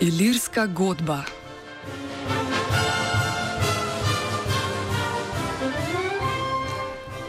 Ilirska 0.00 0.66
godba. 0.66 1.24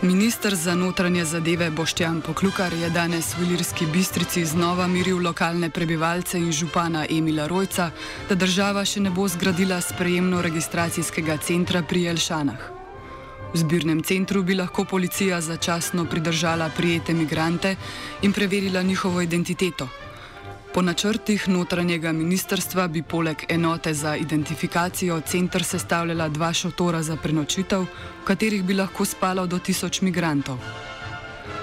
Ministr 0.01 0.55
za 0.55 0.75
notranje 0.75 1.25
zadeve 1.25 1.71
Boštjan 1.71 2.21
Poklukar 2.21 2.73
je 2.73 2.89
danes 2.89 3.33
v 3.37 3.43
Ilirski 3.43 3.85
bistrici 3.85 4.45
znova 4.45 4.87
miril 4.87 5.17
lokalne 5.17 5.69
prebivalce 5.69 6.37
in 6.37 6.51
župana 6.51 7.05
Emila 7.09 7.47
Rojca, 7.47 7.89
da 8.29 8.35
država 8.35 8.85
še 8.85 9.01
ne 9.01 9.09
bo 9.09 9.25
zgradila 9.27 9.81
sprejemno-registracijskega 9.81 11.37
centra 11.41 11.81
pri 11.81 12.05
Elšanah. 12.13 12.61
V 13.53 13.57
zbirnem 13.57 14.03
centru 14.03 14.43
bi 14.43 14.53
lahko 14.53 14.85
policija 14.85 15.41
začasno 15.41 16.05
pridržala 16.05 16.69
prijete 16.77 17.13
migrante 17.13 17.75
in 18.21 18.33
preverila 18.33 18.81
njihovo 18.81 19.21
identiteto. 19.21 19.89
Po 20.73 20.81
načrtih 20.81 21.47
notranjega 21.49 22.11
ministrstva 22.11 22.87
bi 22.87 23.01
poleg 23.01 23.37
enote 23.49 23.93
za 23.93 24.15
identifikacijo 24.15 25.21
center 25.21 25.63
sestavljala 25.63 26.29
dva 26.29 26.53
šotora 26.53 27.01
za 27.03 27.15
prenočitev, 27.15 27.81
v 27.81 28.25
katerih 28.25 28.63
bi 28.63 28.73
lahko 28.73 29.05
spalo 29.05 29.47
do 29.47 29.59
tisoč 29.59 30.01
migrantov. 30.01 30.57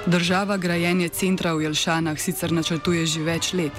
Država 0.07 0.57
grajenje 0.57 1.09
centra 1.09 1.55
v 1.55 1.63
Jelšanah 1.63 2.19
sicer 2.19 2.53
načrtuje 2.53 3.07
že 3.07 3.23
več 3.23 3.53
let. 3.53 3.73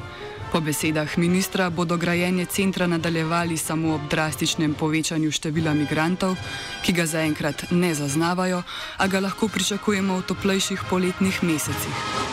Po 0.52 0.62
besedah 0.64 1.18
ministra 1.18 1.70
bodo 1.70 1.98
grajenje 1.98 2.46
centra 2.46 2.88
nadaljevali 2.88 3.58
samo 3.58 3.96
ob 3.96 4.08
drastičnem 4.09 4.73
povečanju 4.73 5.32
števila 5.32 5.73
migrantov, 5.73 6.38
ki 6.86 6.94
ga 6.94 7.06
zaenkrat 7.06 7.72
ne 7.72 7.94
zaznavajo, 7.96 8.64
a 8.98 9.08
ga 9.08 9.20
lahko 9.20 9.48
pričakujemo 9.48 10.18
v 10.18 10.28
toplejših 10.28 10.88
poletnih 10.90 11.44
mesecih. 11.44 12.27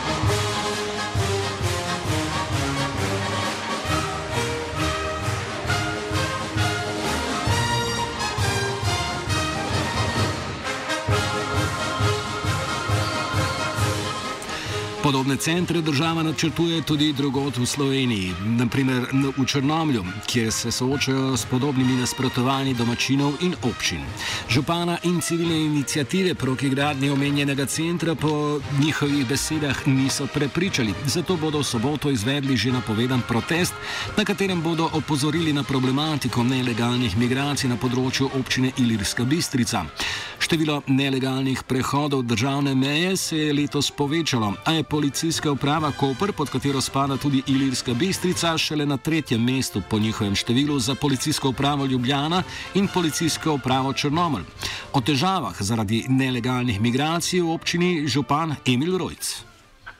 Podobne 15.05 15.37
centre 15.37 15.81
država 15.81 16.23
načrtuje 16.23 16.81
tudi 16.81 17.13
drugot 17.13 17.57
v 17.57 17.65
Sloveniji, 17.65 18.31
naprimer 18.57 19.03
v 19.37 19.45
Črnomlju, 19.45 20.03
kjer 20.25 20.51
se 20.51 20.71
soočajo 20.71 21.37
s 21.37 21.45
podobnimi 21.45 21.93
nasprotovanji 21.99 22.73
domačinov 22.73 23.33
in 23.41 23.53
občin. 23.61 24.01
Župana 24.49 24.97
in 25.03 25.21
civilne 25.21 25.59
inicijative 25.65 26.33
proti 26.35 26.69
gradnji 26.69 27.09
omenjenega 27.09 27.65
centra 27.65 28.15
po 28.15 28.59
njihovih 28.81 29.27
besedah 29.27 29.87
niso 29.87 30.27
prepričali, 30.33 30.93
zato 31.05 31.37
bodo 31.37 31.59
v 31.59 31.63
soboto 31.63 32.09
izvedli 32.09 32.57
že 32.57 32.71
napovedan 32.71 33.21
protest, 33.27 33.73
na 34.17 34.25
katerem 34.25 34.61
bodo 34.61 34.89
opozorili 34.93 35.53
na 35.53 35.63
problematiko 35.63 36.43
nelegalnih 36.43 37.17
migracij 37.17 37.69
na 37.69 37.77
področju 37.77 38.29
občine 38.33 38.71
Ilirska 38.77 39.23
Bistrica. 39.23 39.85
Število 40.39 40.81
nelegalnih 40.87 41.63
prehodov 41.63 42.23
državne 42.23 42.75
meje 42.75 43.17
se 43.17 43.37
je 43.37 43.53
letos 43.53 43.91
povečalo, 43.91 44.53
a 44.65 44.71
je 44.71 44.83
policijska 44.95 45.51
uprava 45.51 45.91
Koper, 45.91 46.31
pod 46.31 46.49
katero 46.49 46.81
spada 46.81 47.17
tudi 47.17 47.41
Ilirska 47.47 47.93
Bistrica, 47.93 48.57
šele 48.57 48.85
na 48.85 48.97
tretjem 48.97 49.43
mestu 49.43 49.81
po 49.89 49.99
njihovem 49.99 50.35
številu 50.35 50.79
za 50.79 50.95
policijsko 50.95 51.49
upravo 51.49 51.85
Ljubljana 51.85 52.43
in 52.73 52.87
policijsko 52.87 53.53
upravo 53.53 53.93
Črnomelj. 53.93 54.45
O 54.93 55.01
težavah 55.01 55.59
zaradi 55.59 56.05
nelegalnih 56.07 56.79
migracij 56.81 57.41
v 57.41 57.51
občini 57.51 58.07
župan 58.07 58.55
Emil 58.65 58.97
Rojc. 58.97 59.54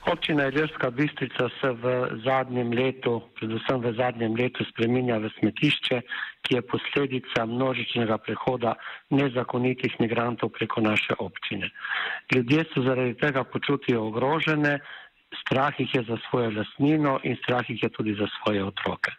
Občina 0.06 0.46
Ilirska 0.46 0.92
Bistrica 0.92 1.50
se 1.60 1.70
v 1.72 1.84
zadnjem 2.26 2.70
letu, 2.70 3.22
predvsem 3.34 3.82
v 3.82 3.94
zadnjem 3.98 4.36
letu, 4.38 4.62
spreminja 4.70 5.18
v 5.18 5.32
smetišče, 5.40 5.98
ki 6.46 6.56
je 6.56 6.62
posledica 6.62 7.46
množičnega 7.50 8.18
prehoda 8.22 8.76
nezakonitih 9.10 9.98
migrantov 10.00 10.54
preko 10.54 10.86
naše 10.86 11.18
občine. 11.18 11.74
Ljudje 12.30 12.70
se 12.70 12.86
zaradi 12.86 13.18
tega 13.18 13.44
počutijo 13.44 14.06
ogrožene, 14.14 14.78
strah 15.42 15.74
jih 15.80 15.90
je 15.96 16.04
za 16.06 16.18
svojo 16.30 16.54
lasnino 16.54 17.20
in 17.24 17.36
strah 17.42 17.66
jih 17.70 17.84
je 17.84 17.90
tudi 17.90 18.14
za 18.14 18.30
svoje 18.38 18.62
otroke. 18.64 19.10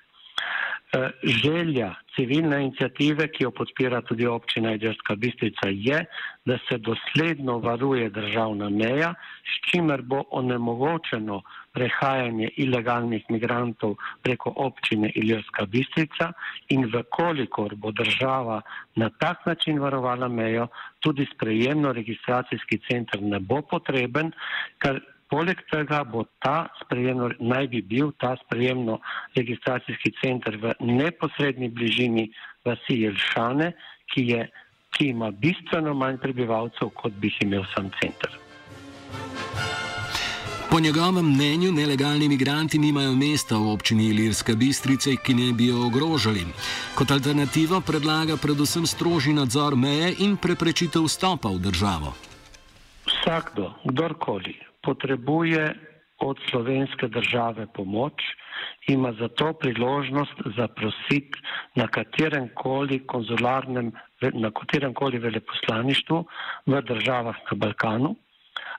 E, 0.93 1.11
želja 1.23 1.95
civilne 2.15 2.61
inicijative, 2.63 3.27
ki 3.29 3.45
jo 3.45 3.51
podpira 3.51 4.01
tudi 4.07 4.27
občina 4.27 4.73
Idrska 4.75 5.15
Bistrica, 5.15 5.69
je, 5.69 6.05
da 6.45 6.59
se 6.69 6.79
dosledno 6.79 7.59
varuje 7.59 8.11
državna 8.11 8.69
meja, 8.71 9.15
s 9.43 9.71
čimer 9.71 10.03
bo 10.03 10.23
onemogočeno 10.31 11.41
prehajanje 11.73 12.49
ilegalnih 12.57 13.25
migrantov 13.29 13.97
preko 14.23 14.53
občine 14.57 15.11
Iljerska 15.15 15.67
Bistrica 15.67 16.31
in 16.69 16.87
vkolikor 16.95 17.75
bo 17.75 17.91
država 17.93 18.61
na 18.95 19.11
tak 19.11 19.47
način 19.47 19.81
varovala 19.83 20.29
mejo, 20.29 20.69
tudi 21.01 21.27
sprejemno 21.35 21.93
registracijski 21.93 22.79
center 22.89 23.23
ne 23.23 23.41
bo 23.41 23.61
potreben, 23.63 24.33
ker 24.79 25.03
poleg 25.31 25.61
tega 25.71 26.03
bo 26.05 26.25
ta 26.39 26.69
sprejemno, 26.83 27.31
naj 27.41 27.69
bi 27.69 27.83
bil 27.83 28.13
ta 28.21 28.37
sprejemno 28.45 29.01
registracijski 29.37 30.15
center 30.23 30.57
v 30.57 30.75
neposrednji 30.81 31.69
bližini 31.69 32.31
vasi 32.65 33.03
Jelšane, 33.03 33.73
ki, 34.15 34.27
je, 34.31 34.43
ki 34.97 35.13
ima 35.15 35.31
bistveno 35.31 35.95
manj 35.95 36.19
prebivalcev, 36.23 36.91
kot 36.95 37.15
bi 37.21 37.33
imel 37.43 37.67
sam 37.75 37.91
center. 38.01 38.39
Po 40.71 40.81
njegovem 40.81 41.27
mnenju 41.33 41.73
nelegalni 41.73 42.29
migranti 42.29 42.79
nimajo 42.79 43.15
mesta 43.15 43.57
v 43.57 43.71
občini 43.73 44.09
Ilirska 44.11 44.55
Bistrica, 44.55 45.11
ki 45.25 45.35
ne 45.35 45.53
bi 45.53 45.71
jo 45.71 45.87
ogrožali. 45.87 46.43
Kot 46.95 47.11
alternativo 47.11 47.81
predlaga 47.81 48.37
predvsem 48.37 48.87
strožji 48.87 49.33
nadzor 49.33 49.77
meje 49.77 50.15
in 50.19 50.37
preprečitev 50.37 51.07
vstopa 51.07 51.49
v 51.49 51.63
državo. 51.71 52.13
Vsakdo, 53.07 53.73
kdorkoli 53.85 54.66
potrebuje 54.87 55.75
od 56.19 56.37
slovenske 56.51 57.09
države 57.09 57.67
pomoč, 57.75 58.13
ima 58.89 59.13
zato 59.13 59.53
priložnost 59.53 60.37
zaprositi 60.57 61.41
na 61.75 61.87
katerem 61.87 62.49
koli 62.55 63.07
konzularnem, 63.07 63.93
na 64.33 64.51
katerem 64.51 64.95
koli 64.95 65.19
veleposlaništvu 65.19 66.25
v 66.67 66.83
državah 66.83 67.37
na 67.51 67.57
Balkanu. 67.57 68.17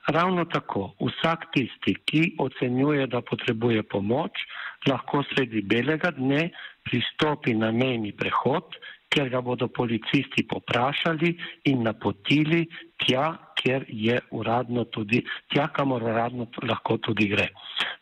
Ravno 0.08 0.44
tako, 0.44 0.94
vsak 1.00 1.44
tisti, 1.52 1.94
ki 2.04 2.22
ocenjuje, 2.38 3.06
da 3.06 3.20
potrebuje 3.20 3.82
pomoč, 3.82 4.32
lahko 4.88 5.22
sredi 5.30 5.62
belega 5.62 6.10
dne 6.10 6.48
pristopi 6.82 7.54
na 7.54 7.70
mejni 7.72 8.12
prehod, 8.16 8.78
ker 9.12 9.28
ga 9.28 9.40
bodo 9.40 9.68
policisti 9.68 10.46
poprašali 10.48 11.34
in 11.64 11.84
napotili 11.84 12.66
tja, 13.04 13.36
kjer 13.58 13.84
je 13.88 14.18
uradno 14.30 14.84
tudi, 14.94 15.22
tja, 15.52 15.68
kamor 15.74 16.02
uradno 16.02 16.46
lahko 16.62 16.98
tudi 17.02 17.28
gre. 17.28 17.48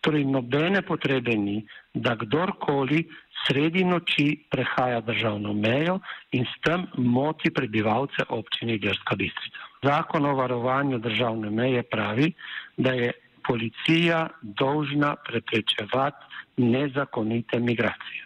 Torej, 0.05 0.25
nobene 0.29 0.83
potrebe 0.87 1.37
ni, 1.37 1.57
da 1.95 2.15
kdorkoli 2.21 3.03
sredi 3.47 3.85
noči 3.85 4.27
prehaja 4.51 5.01
državno 5.01 5.55
mejo 5.55 5.99
in 6.37 6.45
s 6.45 6.61
tem 6.65 6.87
moti 6.97 7.51
prebivalce 7.51 8.27
občine 8.29 8.79
Grska 8.79 9.17
Bistrica. 9.17 9.65
Zakon 9.83 10.27
o 10.27 10.35
varovanju 10.35 10.99
državne 10.99 11.51
meje 11.51 11.83
pravi, 11.83 12.33
da 12.77 12.93
je 12.93 13.13
policija 13.47 14.29
dolžna 14.43 15.15
preprečevati 15.17 16.25
nezakonite 16.57 17.61
migracije. 17.61 18.23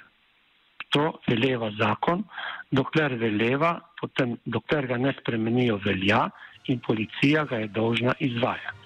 To 0.90 1.20
veleva 1.28 1.70
zakon, 1.78 2.24
dokler 2.70 3.14
veleva, 3.14 3.76
potem 4.00 4.36
dokler 4.44 4.86
ga 4.86 4.96
ne 4.98 5.12
spremenijo 5.20 5.78
velja 5.84 6.24
in 6.70 6.80
policija 6.86 7.44
ga 7.44 7.56
je 7.56 7.68
dolžna 7.68 8.14
izvajati. 8.18 8.80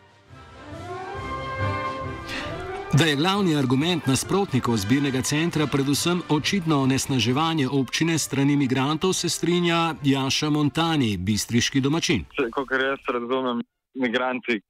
Da 2.99 3.05
je 3.05 3.17
glavni 3.17 3.57
argument 3.59 4.07
nasprotnikov 4.07 4.77
zbirnega 4.77 5.23
centra 5.23 5.67
predvsem 5.67 6.21
očitno 6.31 6.77
onesnaževanje 6.83 7.67
občine 7.69 8.19
strani 8.19 8.57
migrantov, 8.57 9.13
se 9.13 9.29
strinja 9.29 9.95
Jaša 10.03 10.51
Montani, 10.51 11.17
bistriški 11.17 11.81
domačin. 11.81 12.23
Kot 12.55 12.71
jaz 12.71 13.03
razumem, 13.17 13.63
migranti 13.95 14.61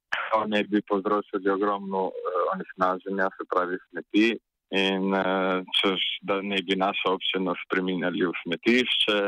ne 0.47 0.63
bi 0.63 0.81
povzročili 0.89 1.49
ogromno 1.49 2.01
uh, 2.07 2.13
onesnaženja, 2.53 3.29
se 3.37 3.43
pravi 3.53 3.77
smeti. 3.89 4.27
In 4.73 5.13
uh, 5.13 5.61
češ, 5.77 6.01
da 6.21 6.41
ne 6.41 6.57
bi 6.65 6.75
našo 6.75 7.13
občino 7.15 7.53
spremenjali 7.65 8.25
v 8.25 8.33
smetišče, 8.41 9.19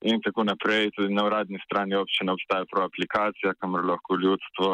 in 0.00 0.20
tako 0.24 0.44
naprej. 0.44 0.90
Tudi 0.96 1.14
na 1.14 1.24
uradni 1.28 1.58
strani 1.64 1.94
občine 1.96 2.32
obstaja 2.32 2.64
prav 2.70 2.88
aplikacija, 2.90 3.54
kamor 3.60 3.84
lahko 3.84 4.16
ljudstvo 4.16 4.70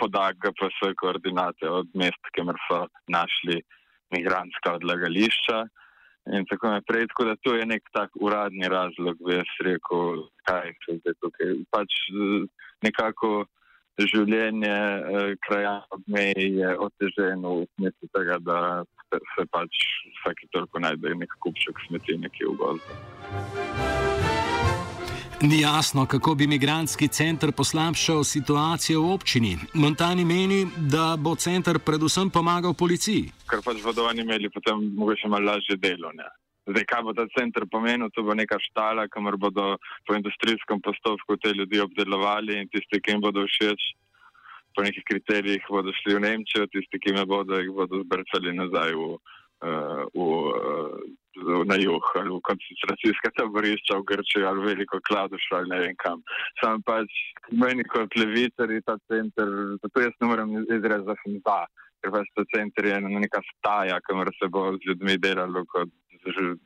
poda 0.00 0.30
GPS 0.42 0.94
koordinate 1.00 1.68
od 1.68 1.88
mest, 1.94 2.32
kjer 2.34 2.56
so 2.66 2.86
našli 3.08 3.60
migrantska 4.10 4.74
odlagališča. 4.78 5.62
In 6.36 6.46
tako 6.50 6.70
naprej. 6.70 7.08
Tako 7.10 7.24
da 7.24 7.36
to 7.42 7.54
je 7.54 7.66
nek 7.66 7.82
tak 7.92 8.10
uradni 8.14 8.68
razlog, 8.68 9.16
bi 9.26 9.34
jaz 9.34 9.56
rekel, 9.66 10.22
kaj 10.46 10.70
se 10.84 10.98
zdaj 11.00 11.18
tukaj. 11.22 11.56
Pač 11.74 11.98
nekako 12.82 13.44
življenje 13.98 14.72
eh, 14.72 15.34
krajanov 15.46 15.98
ob 15.98 16.06
meji 16.06 16.48
je 16.60 16.70
oteženo 16.86 17.56
v 17.60 17.66
smislu 17.74 18.08
tega, 18.16 18.38
da 18.40 18.60
se 19.34 19.46
pač 19.52 19.82
vsake 20.20 20.48
toliko 20.54 20.80
najde 20.80 21.14
nek 21.20 21.36
kupček 21.44 21.84
smeti 21.88 22.16
nekje 22.22 22.48
v 22.48 22.56
gozdu. 22.62 23.61
Ni 25.42 25.60
jasno, 25.60 26.06
kako 26.06 26.34
bi 26.34 26.44
imigranski 26.44 27.08
center 27.08 27.52
poslabšal 27.52 28.24
situacijo 28.24 29.00
v 29.02 29.14
občini. 29.14 29.56
Montani 29.74 30.24
meni, 30.24 30.66
da 30.94 31.16
bo 31.18 31.34
center 31.34 31.78
predvsem 31.82 32.30
pomagal 32.30 32.74
policiji. 32.78 33.24
Ker 33.50 33.58
pač 33.64 33.80
bodo 33.82 34.04
oni 34.06 34.22
imeli 34.22 34.50
potem 34.54 34.84
mogoče 34.94 35.28
malo 35.28 35.50
lažje 35.50 35.76
delo. 35.82 36.12
Ne? 36.14 36.28
Zdaj, 36.70 36.84
kaj 36.86 37.02
bo 37.02 37.14
ta 37.18 37.26
center 37.34 37.66
pomenil, 37.66 38.12
to 38.14 38.22
bo 38.22 38.36
neka 38.38 38.54
štala, 38.68 39.08
kamor 39.10 39.34
bodo 39.36 39.64
po 40.06 40.14
industrijskem 40.14 40.78
postopku 40.78 41.36
te 41.42 41.50
ljudi 41.50 41.82
obdelovali 41.82 42.60
in 42.62 42.70
tisti, 42.70 43.02
ki 43.02 43.16
jim 43.16 43.24
bodo 43.26 43.42
všeč, 43.42 43.82
po 44.78 44.86
nekih 44.86 45.02
kriterijih 45.10 45.66
bodo 45.66 45.90
šli 45.90 46.20
v 46.20 46.22
Nemčijo, 46.22 46.68
tisti, 46.70 47.02
ki 47.02 47.18
ne 47.18 47.26
bodo, 47.26 47.58
jih 47.58 47.74
bodo 47.74 48.04
zbrcali 48.06 48.54
nazaj 48.62 48.94
v, 48.94 49.10
uh, 49.10 50.06
v, 50.14 50.22
uh, 50.22 51.02
na 51.66 51.76
jug 51.80 52.04
ali 52.20 52.30
v 52.30 52.40
koncentracijske 52.48 53.30
taborišča 53.36 53.98
v 53.98 54.06
Grčijo 54.10 54.48
ali 54.48 54.66
veliko 54.66 55.00
kladušo 55.08 55.56
ali 55.58 55.68
ne 55.68 55.78
vem 55.84 55.96
kam. 55.96 56.22
Sam 56.60 56.82
pač 56.82 57.08
meni 57.50 57.84
kot 57.84 58.16
levičari 58.16 58.82
ta 58.86 58.98
center, 59.08 59.48
zato 59.82 60.04
jaz 60.04 60.14
ne 60.20 60.28
morem 60.28 60.56
izrezati 60.62 61.08
za 61.08 61.16
sem 61.22 61.40
za, 61.46 61.60
ker 62.00 62.14
pač 62.16 62.32
ta 62.36 62.44
center 62.54 62.90
je 62.92 63.00
neka 63.00 63.42
staja, 63.50 64.00
kamor 64.06 64.30
se 64.38 64.48
bo 64.48 64.72
z 64.76 64.90
ljudmi 64.90 65.18
delalo 65.18 65.64
kot 65.64 65.90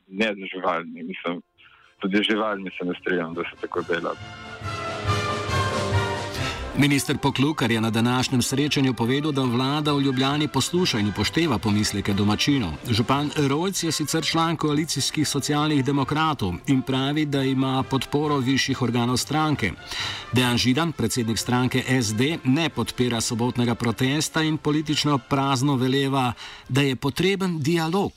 ne 0.06 0.32
z 0.36 0.50
živalmi, 0.52 1.02
mislim, 1.02 1.40
tudi 1.98 2.22
živalmi 2.22 2.70
se 2.78 2.84
ne 2.84 2.94
strinjam, 3.00 3.34
da 3.34 3.42
se 3.48 3.60
tako 3.60 3.82
dela. 3.88 4.12
Minister 6.78 7.16
Poklukar 7.22 7.70
je 7.70 7.80
na 7.80 7.90
današnjem 7.90 8.42
srečanju 8.42 8.94
povedal, 8.94 9.32
da 9.32 9.42
vlada 9.42 9.92
v 9.92 10.00
Ljubljani 10.00 10.48
posluša 10.48 10.98
in 10.98 11.08
upošteva 11.08 11.58
pomisleke 11.58 12.12
domačinov. 12.12 12.70
Župan 12.90 13.30
Rojc 13.48 13.82
je 13.82 13.92
sicer 13.92 14.24
član 14.24 14.56
koalicijskih 14.56 15.28
socialnih 15.28 15.84
demokratov 15.84 16.52
in 16.66 16.82
pravi, 16.82 17.24
da 17.26 17.42
ima 17.42 17.84
podporo 17.90 18.36
višjih 18.38 18.82
organov 18.82 19.16
stranke. 19.16 19.72
Dejan 20.32 20.56
Židan, 20.56 20.92
predsednik 20.92 21.38
stranke 21.38 21.82
SD, 22.02 22.20
ne 22.44 22.68
podpira 22.68 23.20
sobotnega 23.20 23.74
protesta 23.74 24.42
in 24.42 24.58
politično 24.58 25.18
prazno 25.30 25.76
veleva, 25.76 26.32
da 26.68 26.80
je 26.80 26.96
potreben 26.96 27.58
dialog. 27.58 28.12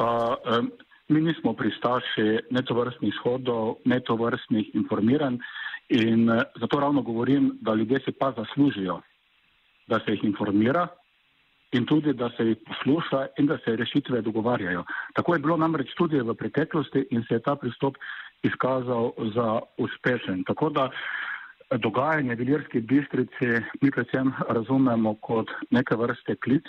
Uh, 0.00 0.64
mi 1.08 1.20
nismo 1.20 1.52
pristaši 1.52 2.38
netovrstnih 2.50 3.14
shodov, 3.20 3.76
netovrstnih 3.84 4.74
informiranj 4.74 5.38
in 5.88 6.30
uh, 6.30 6.42
zato 6.60 6.80
ravno 6.80 7.02
govorim, 7.02 7.58
da 7.60 7.74
ljudje 7.74 8.00
si 8.04 8.12
pa 8.12 8.32
zaslužijo, 8.36 9.00
da 9.86 10.00
se 10.04 10.12
jih 10.12 10.24
informira 10.24 10.88
in 11.72 11.86
tudi, 11.86 12.12
da 12.12 12.30
se 12.36 12.46
jih 12.46 12.56
posluša 12.66 13.26
in 13.38 13.46
da 13.46 13.58
se 13.64 13.76
rešitve 13.76 14.22
dogovarjajo. 14.22 14.84
Tako 15.14 15.34
je 15.34 15.40
bilo 15.40 15.56
namreč 15.56 15.94
tudi 15.96 16.20
v 16.20 16.34
preteklosti 16.34 17.06
in 17.10 17.24
se 17.28 17.34
je 17.34 17.42
ta 17.42 17.56
pristop 17.56 17.96
izkazal 18.42 19.12
za 19.34 19.60
uspešen. 19.78 20.44
Tako 20.44 20.70
da 20.70 20.90
dogajanje 21.70 22.34
v 22.34 22.42
Ilirski 22.42 22.80
bistrici 22.80 23.48
mi 23.80 23.90
predvsem 23.90 24.32
razumemo 24.48 25.14
kot 25.14 25.50
neke 25.70 25.96
vrste 25.96 26.36
klic 26.36 26.64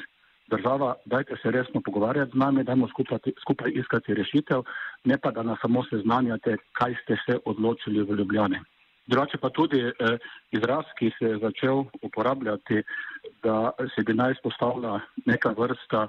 država, 0.50 0.96
dajte 1.06 1.36
se 1.42 1.52
resno 1.52 1.82
pogovarjati 1.82 2.32
z 2.32 2.40
nami, 2.40 2.64
dajmo 2.64 2.88
skupaj, 2.88 3.20
skupaj 3.42 3.72
iskati 3.76 4.14
rešitev, 4.14 4.64
ne 5.04 5.18
pa 5.18 5.32
da 5.32 5.44
nas 5.44 5.60
samo 5.62 5.84
seznanjate, 5.90 6.58
kaj 6.74 6.96
ste 7.04 7.18
se 7.26 7.40
odločili 7.46 8.04
v 8.04 8.16
Ljubljani. 8.16 8.60
Drugače 9.08 9.38
pa 9.38 9.50
tudi 9.50 9.80
eh, 9.80 10.18
izraz, 10.52 10.86
ki 11.00 11.12
se 11.20 11.26
je 11.26 11.38
začel 11.40 11.86
uporabljati, 12.02 12.82
da 13.44 13.72
se 13.96 14.04
bi 14.04 14.14
naj 14.14 14.36
spostavila 14.40 15.00
neka 15.26 15.54
vrsta, 15.58 16.08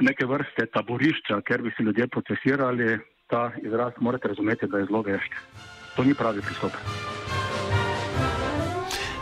neke 0.00 0.26
vrste 0.26 0.66
taborišča, 0.74 1.40
ker 1.46 1.62
bi 1.62 1.70
se 1.76 1.82
ljudje 1.82 2.08
procesirali, 2.08 2.98
ta 3.26 3.50
izraz 3.62 3.92
morate 4.00 4.28
razumeti, 4.28 4.66
da 4.66 4.78
je 4.78 4.86
zelo 4.90 5.02
vešč. 5.02 5.38
To 5.96 6.04
ni 6.04 6.14
pravi 6.14 6.42
pristop. 6.42 6.72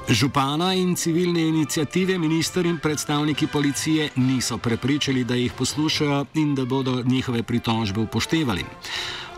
Župana 0.09 0.75
in 0.75 0.97
civilne 0.97 1.41
inicijative, 1.41 2.19
minister 2.19 2.67
in 2.67 2.79
predstavniki 2.79 3.47
policije 3.53 4.11
niso 4.17 4.59
prepričali, 4.59 5.25
da 5.25 5.35
jih 5.35 5.53
poslušajo 5.59 6.27
in 6.35 6.55
da 6.55 6.65
bodo 6.65 7.03
njihove 7.05 7.43
pritožbe 7.43 8.01
upoštevali. 8.01 8.65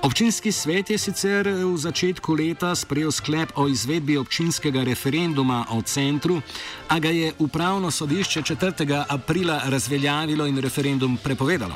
Občinski 0.06 0.52
svet 0.52 0.90
je 0.90 0.98
sicer 0.98 1.48
v 1.50 1.74
začetku 1.74 2.30
leta 2.38 2.70
sprejel 2.78 3.10
sklep 3.10 3.58
o 3.58 3.66
izvedbi 3.66 4.14
občinskega 4.14 4.86
referenduma 4.86 5.66
o 5.74 5.82
centru, 5.82 6.38
a 6.86 6.98
ga 7.02 7.10
je 7.10 7.32
upravno 7.42 7.90
sodišče 7.90 8.40
4. 8.42 9.02
aprila 9.08 9.66
razveljavilo 9.66 10.46
in 10.46 10.62
referendum 10.62 11.18
prepovedalo. 11.18 11.74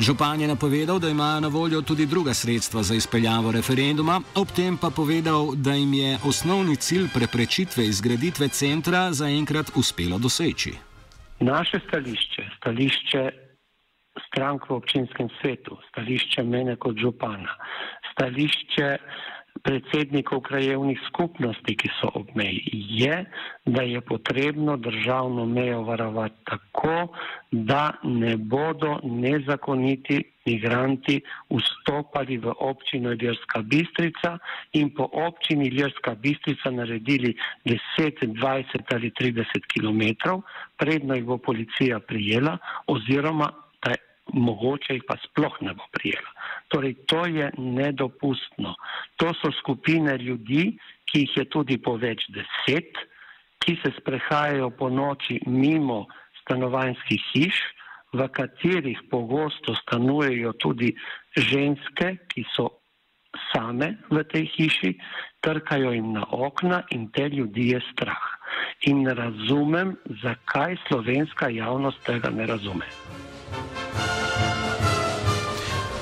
Župan 0.00 0.40
je 0.40 0.48
napovedal, 0.48 0.98
da 0.98 1.08
imajo 1.08 1.40
na 1.40 1.48
voljo 1.48 1.82
tudi 1.82 2.06
druga 2.06 2.34
sredstva 2.34 2.82
za 2.82 2.94
izpeljavo 2.94 3.52
referenduma, 3.52 4.22
ob 4.34 4.48
tem 4.56 4.80
pa 4.80 4.90
povedal, 4.90 5.52
da 5.54 5.76
jim 5.76 5.94
je 5.94 6.18
osnovni 6.24 6.76
cilj 6.76 7.12
preprečitve 7.14 7.86
izgraditve 7.86 8.48
centra 8.48 9.12
zaenkrat 9.12 9.76
uspelo 9.76 10.18
doseči. 10.18 10.72
Naše 11.40 11.80
stališče, 11.88 12.42
stališče 12.56 13.45
strank 14.26 14.68
v 14.68 14.78
občinskem 14.80 15.28
svetu, 15.40 15.78
stališče 15.90 16.42
mene 16.42 16.76
kot 16.76 16.98
župana, 17.00 17.56
stališče 18.12 18.90
predsednikov 19.62 20.40
krajevnih 20.46 21.00
skupnosti, 21.08 21.76
ki 21.76 21.88
so 21.98 22.10
ob 22.14 22.30
meji, 22.36 22.62
je, 23.00 23.24
da 23.64 23.82
je 23.82 24.00
potrebno 24.00 24.76
državno 24.76 25.46
mejo 25.46 25.82
varovati 25.82 26.34
tako, 26.44 27.08
da 27.50 27.92
ne 28.02 28.36
bodo 28.36 28.98
nezakoniti 29.02 30.22
migranti 30.46 31.20
vstopali 31.50 32.38
v 32.38 32.52
občino 32.60 33.12
Iljerska 33.12 33.62
Bistrica 33.62 34.38
in 34.72 34.94
po 34.94 35.08
občini 35.12 35.66
Iljerska 35.66 36.14
Bistrica 36.14 36.70
naredili 36.70 37.34
10, 37.64 38.22
20 38.22 38.94
ali 38.94 39.10
30 39.10 39.44
km, 39.72 40.30
predno 40.76 41.14
jih 41.14 41.24
bo 41.24 41.38
policija 41.38 42.00
prijela 42.00 42.58
oziroma 42.86 43.65
mogoče 44.32 44.94
jih 44.94 45.04
pa 45.08 45.16
sploh 45.22 45.56
ne 45.60 45.74
bo 45.74 45.84
prijela. 45.92 46.30
Torej, 46.68 46.94
to 47.06 47.26
je 47.26 47.50
nedopustno. 47.58 48.74
To 49.16 49.32
so 49.34 49.52
skupine 49.58 50.18
ljudi, 50.18 50.78
ki 51.06 51.26
jih 51.26 51.36
je 51.36 51.44
tudi 51.50 51.78
po 51.78 51.96
več 51.96 52.26
deset, 52.34 52.98
ki 53.62 53.76
se 53.82 53.92
sprehajajo 54.00 54.70
po 54.70 54.90
noči 54.90 55.40
mimo 55.46 56.06
stanovanjskih 56.42 57.22
hiš, 57.32 57.62
v 58.12 58.28
katerih 58.32 58.98
pogosto 59.10 59.74
stanujejo 59.74 60.52
tudi 60.62 60.94
ženske, 61.36 62.16
ki 62.30 62.46
so 62.54 62.70
same 63.52 63.98
v 64.10 64.24
tej 64.24 64.46
hiši, 64.56 64.92
trkajo 65.44 65.92
jim 65.92 66.12
na 66.16 66.24
okna 66.30 66.82
in 66.90 67.10
te 67.12 67.28
ljudi 67.28 67.74
je 67.74 67.80
strah. 67.92 68.24
In 68.88 69.04
razumem, 69.06 69.96
zakaj 70.22 70.76
slovenska 70.88 71.48
javnost 71.48 72.00
tega 72.06 72.30
ne 72.30 72.46
razume. 72.46 72.86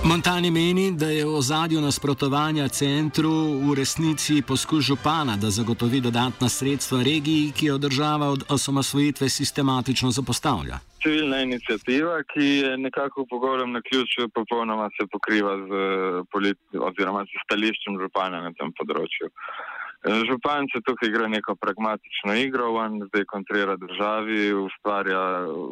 Montani 0.06 0.50
meni, 0.50 0.92
da 0.92 1.06
je 1.06 1.24
v 1.24 1.34
ozadju 1.34 1.80
nasprotovanja 1.80 2.68
centru 2.68 3.56
v 3.64 3.74
resnici 3.74 4.42
poskus 4.42 4.84
župana, 4.84 5.36
da 5.36 5.50
zagotovi 5.50 6.00
dodatna 6.00 6.48
sredstva 6.48 6.98
regiji, 7.02 7.52
ki 7.56 7.66
jo 7.66 7.78
država 7.78 8.26
od 8.26 8.44
osamosvojitve 8.48 9.28
sistematično 9.28 10.10
zapostavlja. 10.10 10.76
Civilna 11.02 11.40
inicijativa, 11.42 12.20
ki 12.22 12.44
je 12.44 12.76
nekako 12.78 13.24
po 13.30 13.38
golem 13.38 13.72
na 13.72 13.80
ključu, 13.80 14.28
popolnoma 14.34 14.90
se 14.96 15.06
pokriva 15.12 15.56
z, 15.56 15.72
oziroma, 16.88 17.24
z 17.24 17.40
stališčem 17.44 17.96
župana 18.00 18.42
na 18.44 18.52
tem 18.52 18.76
področju. 18.76 19.32
Župan 20.04 20.66
se 20.68 20.78
tukaj 20.84 21.08
igra 21.08 21.26
neko 21.28 21.54
pragmatično 21.56 22.34
igro, 22.36 22.66
on 22.84 22.98
zdaj 23.08 23.24
kontrira 23.24 23.76
državi, 23.84 24.52
ustvarja, 24.52 25.22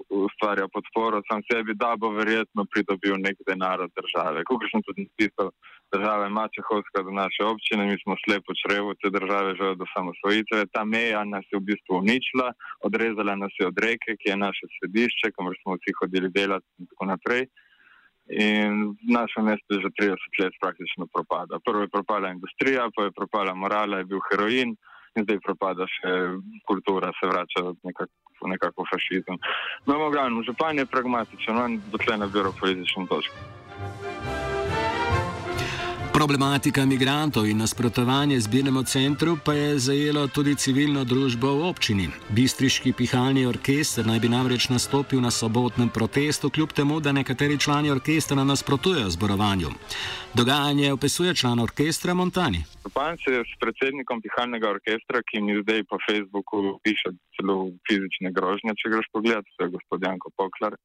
ustvarja 0.09 0.67
podporo 0.73 1.21
sam 1.29 1.43
sebi, 1.51 1.75
da 1.83 1.91
bo 2.01 2.09
verjetno 2.17 2.65
pridobil 2.73 3.19
nek 3.27 3.37
denar 3.49 3.83
od 3.87 3.93
države. 4.01 4.45
Kukor 4.49 4.69
sem 4.73 4.83
tudi 4.87 5.05
napisal, 5.09 5.51
država 5.95 6.25
je 6.25 6.35
Mačehovska 6.39 7.03
do 7.07 7.13
naše 7.23 7.43
občine, 7.53 7.83
mi 7.91 7.97
smo 8.03 8.17
slepo 8.25 8.57
črevo 8.63 8.95
te 9.01 9.11
države 9.19 9.51
že 9.59 9.67
od 9.75 9.85
osamosvojitve. 9.87 10.65
Ta 10.73 10.85
meja 10.85 11.25
nas 11.35 11.45
je 11.53 11.61
v 11.61 11.67
bistvu 11.69 12.01
uničila, 12.01 12.49
odrezala 12.89 13.37
nas 13.37 13.53
je 13.61 13.69
od 13.69 13.77
reke, 13.87 14.17
ki 14.21 14.33
je 14.33 14.45
naše 14.47 14.65
središče, 14.75 15.35
kamor 15.37 15.61
smo 15.61 15.77
vsi 15.77 15.93
hodili 16.01 16.33
delati 16.39 16.69
in 16.79 16.89
tako 16.89 17.11
naprej 17.13 17.45
in 18.33 18.97
naše 19.05 19.41
mesto 19.45 19.81
že 19.81 19.89
30 20.01 20.41
let 20.41 20.55
praktično 20.61 21.07
propada. 21.13 21.61
Prvo 21.65 21.85
je 21.85 21.89
propadla 21.89 22.33
industrija, 22.33 22.89
pa 22.97 23.05
je 23.05 23.13
propadla 23.13 23.55
morala, 23.55 23.99
je 23.99 24.05
bil 24.05 24.21
heroin 24.31 24.77
in 25.17 25.25
zdaj 25.25 25.39
propada 25.45 25.85
še 25.87 26.13
kultura, 26.65 27.13
se 27.21 27.29
vrača 27.29 27.61
nekako, 27.85 28.49
nekako 28.49 28.87
fašizem. 28.89 29.37
No, 29.87 29.99
v 30.09 30.13
glavnem, 30.15 30.41
župan 30.49 30.81
je 30.81 30.89
pragmatičen, 30.89 31.57
on 31.57 31.81
dotlej 31.93 32.23
nabira 32.25 32.55
politično 32.61 33.07
točko. 33.13 34.42
Problematika 36.23 36.85
migrantov 36.87 37.51
in 37.51 37.59
nasprotovanje 37.59 38.39
zbirnemu 38.41 38.83
centru 38.87 39.37
pa 39.45 39.53
je 39.59 39.79
zajelo 39.79 40.29
tudi 40.31 40.55
civilno 40.55 41.03
družbo 41.05 41.51
v 41.59 41.63
občini. 41.67 42.07
Bistriški 42.31 42.93
pihalni 42.95 43.43
orkester 43.47 44.07
naj 44.07 44.21
bi 44.23 44.31
namreč 44.31 44.69
nastopil 44.71 45.19
na 45.19 45.35
sobotnem 45.35 45.91
protestu, 45.91 46.47
kljub 46.51 46.71
temu, 46.79 47.01
da 47.01 47.11
nekateri 47.13 47.59
člani 47.59 47.91
orkestra 47.91 48.45
nasprotujejo 48.45 49.11
zborovanju. 49.11 49.75
Dogajanje 50.35 50.93
opisuje 50.93 51.35
član 51.35 51.59
orkestra 51.59 52.15
Montani. 52.15 52.63
Župan 52.87 53.19
se 53.19 53.35
je 53.35 53.43
s 53.43 53.59
predsednikom 53.59 54.23
pihalnega 54.23 54.71
orkestra, 54.71 55.27
ki 55.27 55.43
mi 55.43 55.59
zdaj 55.63 55.83
po 55.91 55.99
Facebooku 56.07 56.79
piše 56.87 57.19
celo 57.35 57.57
fizične 57.91 58.31
grožnje, 58.31 58.79
če 58.79 58.95
greš 58.95 59.11
pogledat, 59.13 59.45
to 59.57 59.65
je 59.65 59.75
gospod 59.75 60.07
Janko 60.07 60.31
Poklar. 60.39 60.79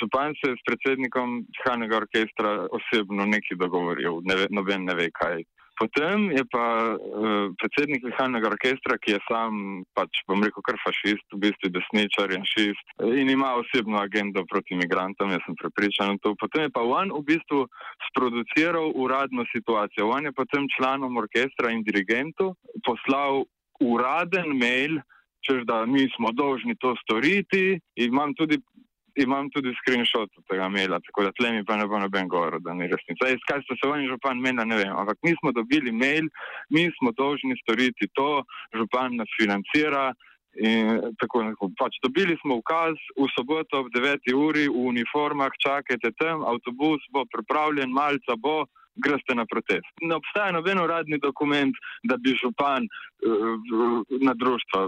Župan 0.00 0.34
se 0.38 0.50
je 0.50 0.56
s 0.58 0.66
predsednikom 0.68 1.44
pihalnega 1.56 1.96
orkestra 1.96 2.66
osebno 2.78 3.24
nekaj 3.24 3.56
dogovoril, 3.56 4.20
ne 4.28 4.36
ve, 4.36 4.50
noben 4.50 4.84
ne 4.84 4.94
ve 4.94 5.08
kaj. 5.14 5.44
Potem 5.78 6.34
je 6.34 6.42
pa 6.50 6.90
uh, 6.90 7.54
predsednik 7.54 8.02
pihalnega 8.02 8.50
orkestra, 8.50 8.98
ki 8.98 9.14
je 9.14 9.20
sam, 9.28 9.84
pač 9.94 10.24
bom 10.26 10.42
rekel, 10.42 10.64
kar 10.66 10.78
fašist, 10.82 11.22
v 11.30 11.38
bistvu 11.44 11.70
desničar 11.70 12.34
in 12.34 12.42
šist 12.50 12.96
in 13.06 13.30
ima 13.30 13.52
osebno 13.60 14.00
agendo 14.02 14.42
proti 14.50 14.74
imigrantom, 14.74 15.30
jaz 15.30 15.44
sem 15.46 15.54
prepričan 15.60 16.16
v 16.16 16.22
to. 16.24 16.34
Potem 16.42 16.66
je 16.66 16.74
pa 16.74 16.82
on 16.82 17.14
v 17.14 17.22
bistvu 17.30 17.60
sproduciral 18.10 18.90
uradno 18.98 19.46
situacijo. 19.54 20.10
On 20.10 20.26
je 20.26 20.34
potem 20.34 20.66
članom 20.74 21.14
orkestra 21.22 21.70
in 21.70 21.86
dirigentu 21.86 22.56
poslal 22.82 23.46
uraden 23.78 24.58
mail, 24.58 24.98
čež 25.46 25.62
da 25.62 25.86
mi 25.86 26.10
smo 26.16 26.34
dolžni 26.34 26.74
to 26.82 26.98
storiti. 27.06 27.78
Imam 27.94 28.34
tudi 28.34 28.58
imam 29.22 29.50
tudi 29.54 29.72
screenshot 29.80 30.30
tega 30.50 30.68
maila, 30.72 31.00
tako 31.06 31.26
da 31.26 31.32
tle 31.36 31.52
mi 31.56 31.64
pa 31.64 31.76
ne 31.76 31.86
bo 31.86 31.98
noben 31.98 32.28
govor, 32.28 32.58
da 32.60 32.74
ni 32.74 32.88
resnica. 32.90 33.24
Zdaj, 33.24 33.38
kaj 33.48 33.66
so 33.66 33.76
se 33.80 33.90
oni 33.90 34.08
župan 34.10 34.40
mena, 34.40 34.64
ne 34.64 34.78
vem, 34.80 34.94
ampak 34.94 35.18
mi 35.26 35.34
smo 35.40 35.52
dobili 35.52 35.92
mail, 35.92 36.30
mi 36.70 36.88
smo 36.98 37.12
dolžni 37.16 37.58
storiti 37.62 38.10
to, 38.14 38.44
župan 38.74 39.16
nas 39.20 39.30
financira. 39.40 40.12
In 40.58 41.12
tako 41.20 41.44
nekako. 41.44 41.68
Pač 41.78 42.00
dobili 42.02 42.34
smo 42.40 42.56
ukaz 42.58 42.96
v 43.14 43.28
soboto 43.30 43.84
ob 43.84 43.92
9. 43.94 44.32
uri 44.34 44.64
v 44.66 44.80
uniformah, 44.90 45.54
čakajte 45.62 46.10
tam, 46.18 46.42
avtobus 46.42 47.04
bo 47.14 47.22
pripravljen, 47.30 47.92
malca 47.94 48.34
bo, 48.34 48.64
greste 49.04 49.34
na 49.34 49.46
protest. 49.46 49.88
Ne 50.02 50.14
obstaja 50.20 50.52
noben 50.52 50.80
uradni 50.80 51.18
dokument, 51.18 51.74
da 52.08 52.16
bi 52.16 52.34
župan 52.42 52.86
uh, 52.88 54.02
na 54.26 54.34
društvo. 54.34 54.80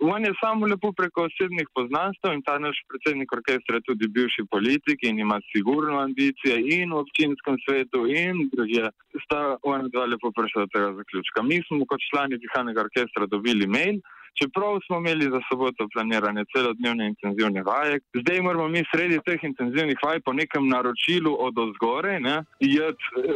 On 0.00 0.24
je 0.24 0.32
samo 0.42 0.66
lepo 0.66 0.92
preko 0.92 1.26
osebnih 1.28 1.68
poznanstv 1.74 2.32
in 2.36 2.42
ta 2.42 2.58
naš 2.58 2.76
predsednik 2.88 3.32
orkestra 3.32 3.76
je 3.76 3.86
tudi 3.88 4.08
bivši 4.08 4.44
politik 4.50 4.98
in 5.02 5.18
ima 5.18 5.40
sigurno 5.52 5.98
ambicije 6.06 6.54
in 6.76 6.92
v 6.92 7.02
občinskem 7.04 7.56
svetu 7.64 8.06
in 8.06 8.48
druge. 8.52 8.88
Sta 9.24 9.56
ona 9.62 9.88
dva 9.88 10.04
lepo 10.12 10.32
prišla 10.36 10.64
do 10.64 10.72
tega 10.74 10.90
zaključka. 11.00 11.42
Mi 11.42 11.62
smo 11.66 11.84
kot 11.90 12.00
člani 12.10 12.40
pihanega 12.42 12.80
orkestra 12.86 13.26
dobili 13.26 13.66
mail, 13.66 14.00
Čeprav 14.38 14.78
smo 14.86 14.96
imeli 14.98 15.24
za 15.34 15.40
soboto 15.48 15.88
planirane 15.94 16.44
celodnevne 16.52 17.06
intenzivne 17.12 17.62
vaje, 17.62 18.00
zdaj 18.20 18.40
moramo 18.40 18.68
mi 18.68 18.84
sredi 18.90 19.18
teh 19.26 19.40
intenzivnih 19.42 19.98
vaj 20.04 20.20
po 20.20 20.32
nekem 20.32 20.68
naročilu 20.68 21.36
od 21.40 21.58
ozgore, 21.58 22.20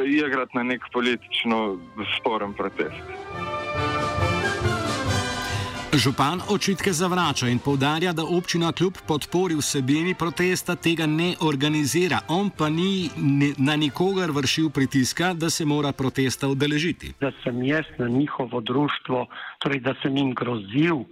igrati 0.07 0.57
na 0.57 0.63
nek 0.63 0.83
politično 0.93 1.79
sporen 2.19 2.55
protest. 2.55 3.54
Župan 5.95 6.41
očitke 6.51 6.93
zavrača 6.93 7.47
in 7.49 7.59
povdarja, 7.59 8.13
da 8.13 8.25
občina 8.25 8.73
kljub 8.73 8.97
podpori 9.09 9.55
vsebini 9.55 10.15
protesta 10.19 10.75
tega 10.77 11.07
ne 11.07 11.35
organizira. 11.41 12.19
On 12.29 12.51
pa 12.51 12.69
ni 12.69 13.11
na 13.59 13.77
nikogar 13.77 14.31
vršil 14.31 14.71
pritiska, 14.71 15.35
da 15.35 15.51
se 15.51 15.65
mora 15.65 15.93
protesta 15.93 16.49
udeležiti. 16.49 17.13
Da 17.21 17.31
sem 17.45 17.63
jaz 17.63 17.87
na 17.99 18.09
njihovo 18.09 18.61
društvo, 18.61 19.27
torej 19.59 19.81
da 19.81 19.95
sem 20.03 20.17
jim 20.17 20.35
grozil, 20.35 21.05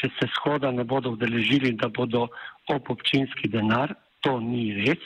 če 0.00 0.08
se 0.16 0.32
shoda 0.38 0.72
ne 0.72 0.84
bodo 0.84 1.10
udeležili, 1.10 1.76
da 1.76 1.88
bodo 1.88 2.28
ob 2.72 2.90
občinski 2.90 3.48
denar, 3.48 3.92
to 4.20 4.40
ni 4.40 4.72
res. 4.72 5.04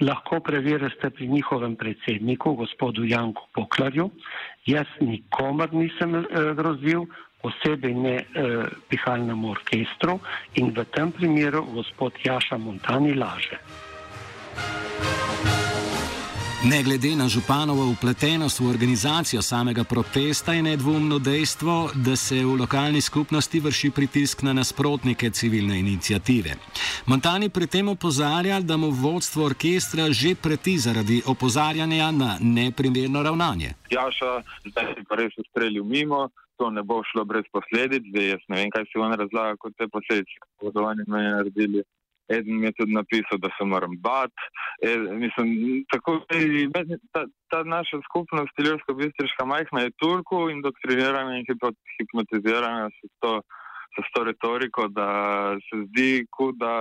Lahko 0.00 0.40
preverite 0.40 1.10
pri 1.10 1.26
njihovem 1.28 1.76
predsedniku, 1.76 2.54
gospodu 2.54 3.04
Janku 3.04 3.42
Poklarju. 3.54 4.10
Jaz 4.66 4.86
nikomer 5.00 5.72
nisem 5.74 6.14
eh, 6.14 6.54
grozil, 6.54 7.08
posebej 7.42 7.94
ne 7.94 8.16
eh, 8.16 8.24
pihalnemu 8.88 9.50
orkestru 9.50 10.18
in 10.54 10.72
v 10.74 10.84
tem 10.90 11.12
primeru 11.12 11.64
gospod 11.74 12.12
Jaša 12.24 12.58
Montani 12.58 13.14
laže. 13.14 13.58
Ne 16.64 16.82
glede 16.82 17.16
na 17.16 17.28
županovo 17.28 17.86
upletenost 17.86 18.60
v 18.60 18.66
organizacijo 18.66 19.42
samega 19.42 19.84
protesta, 19.84 20.52
je 20.52 20.62
nedvomno 20.62 21.18
dejstvo, 21.18 21.90
da 21.94 22.16
se 22.16 22.34
v 22.44 22.56
lokalni 22.58 23.00
skupnosti 23.00 23.60
vrši 23.60 23.90
pritisk 23.90 24.42
na 24.42 24.52
nasprotnike 24.52 25.30
civilne 25.30 25.78
inicijative. 25.78 26.56
Montani 27.06 27.48
pri 27.48 27.66
tem 27.66 27.88
opozarja, 27.88 28.60
da 28.60 28.76
mu 28.76 28.90
vodstvo 28.90 29.44
orkestra 29.44 30.10
že 30.10 30.34
preti 30.34 30.78
zaradi 30.78 31.22
opozarjanja 31.26 32.10
na 32.10 32.36
neprimerno 32.40 33.22
ravnanje. 33.22 33.74
Jaša, 33.90 34.42
zdaj 34.66 34.94
si 34.94 35.04
pa 35.08 35.14
res 35.14 35.38
ustrelil 35.38 35.84
mimo, 35.84 36.28
to 36.58 36.70
ne 36.70 36.82
bo 36.82 37.02
šlo 37.10 37.24
brez 37.24 37.46
posledic, 37.52 38.02
zdaj 38.10 38.28
jaz 38.34 38.42
ne 38.48 38.60
vem, 38.60 38.72
kaj 38.74 38.88
si 38.90 39.00
on 39.04 39.14
razlaga 39.22 39.56
kot 39.62 39.76
te 39.78 39.88
posledice, 39.94 40.40
kako 40.44 40.72
so 40.74 40.84
oni 40.90 41.06
meni 41.06 41.30
naredili. 41.36 41.84
Eden 42.28 42.58
mi 42.60 42.66
je 42.66 42.72
tudi 42.76 42.92
napisal, 42.92 43.38
da 43.40 43.48
se 43.56 43.64
moram 43.64 43.94
bati. 44.06 44.48
E, 44.88 44.90
mislim, 45.22 45.48
tako 45.92 46.18
ta, 47.14 47.22
ta 47.50 47.62
naša 47.64 48.00
skupnost, 48.08 48.60
Ilirsko-Bistriška 48.60 49.46
majhna, 49.52 49.86
je 49.86 49.96
turku 50.02 50.50
indoktrinirana 50.50 51.38
in 51.38 51.46
hipnotizirana 51.96 52.90
s 52.90 53.14
to 53.24 53.32
s 53.98 54.08
to 54.14 54.24
retoriko, 54.24 54.88
da 54.88 55.08
se 55.66 55.80
zdi, 55.88 56.10
da 56.62 56.72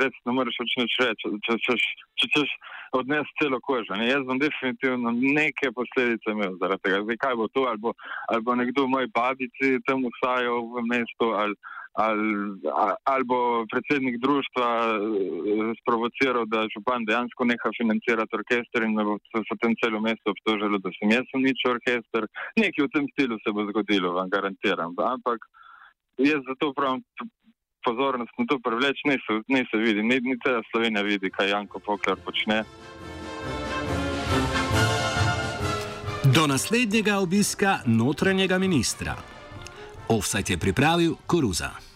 res 0.00 0.14
ne 0.26 0.32
moreš 0.36 0.60
več 0.62 0.76
nič 0.82 0.96
reči, 1.04 1.32
če 1.46 1.56
češ, 1.66 1.86
če 2.20 2.30
češ 2.36 2.54
odnesti 3.00 3.36
celo 3.42 3.60
kožo. 3.64 3.96
Ne? 3.96 4.10
Jaz 4.10 4.24
bom 4.28 4.38
definitivno 4.40 5.12
neke 5.16 5.72
posledice 5.76 6.34
imel 6.34 6.56
zaradi 6.62 6.86
tega. 6.86 7.02
Zdaj, 7.04 7.20
kaj 7.24 7.36
bo 7.40 7.48
to, 7.54 7.66
ali 7.70 7.82
bo, 7.84 7.94
ali 8.28 8.46
bo 8.46 8.56
nekdo 8.58 8.86
v 8.86 8.94
moji 8.96 9.12
babici 9.14 9.76
tam 9.86 10.04
usajal 10.08 10.64
v 10.74 10.84
mestu, 10.90 11.30
ali, 11.42 11.56
ali, 12.04 12.34
ali 13.12 13.28
bo 13.32 13.40
predsednik 13.72 14.18
društva 14.24 14.68
eh, 14.90 15.72
sprovociral, 15.82 16.44
da 16.50 16.66
župan 16.74 17.06
dejansko 17.08 17.46
neha 17.48 17.72
financirati 17.78 18.36
orkester 18.40 18.86
in 18.86 18.98
da 18.98 19.06
bo 19.06 19.16
se 19.30 19.60
tem 19.62 19.76
celo 19.82 20.02
mesto 20.02 20.34
obtožilo, 20.34 20.82
da 20.82 20.92
sem 20.98 21.16
jaz 21.16 21.38
uničil 21.38 21.76
orkester. 21.76 22.28
Nekaj 22.60 22.86
v 22.86 22.92
tem 22.96 23.08
stilu 23.14 23.40
se 23.40 23.54
bo 23.54 23.66
zgodilo, 23.70 24.14
vam 24.18 24.30
garantiram. 24.34 24.94
Ampak 25.14 25.46
jaz 26.24 26.42
zato 26.48 26.72
pravim 26.72 27.02
pozornost 27.84 28.32
na 28.38 28.44
to 28.48 28.58
privleč, 28.58 28.98
ne 29.04 29.16
se, 29.24 29.32
ne 29.48 29.64
se 29.70 29.76
vidi, 29.76 30.02
ne, 30.02 30.20
ne 30.22 30.36
cela 30.44 30.62
Slovenija 30.70 31.02
vidi, 31.02 31.30
kaj 31.30 31.50
Janko 31.50 31.78
Pokler 31.78 32.16
počne. 32.24 32.64
Do 36.34 36.46
naslednjega 36.46 37.18
obiska 37.18 37.78
notranjega 37.86 38.58
ministra. 38.58 39.16
Offside 40.08 40.52
je 40.52 40.58
pripravil 40.58 41.14
Koruza. 41.26 41.89